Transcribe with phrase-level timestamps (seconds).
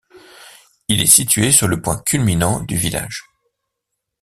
[0.87, 3.23] Il est situé sur le point culminant du village.